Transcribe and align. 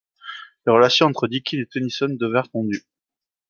Les 0.65 0.71
relations 0.73 1.05
entre 1.05 1.27
Deakin 1.27 1.59
et 1.59 1.67
Tennyson 1.67 2.17
devinrent 2.19 2.49
tendues. 2.49 2.85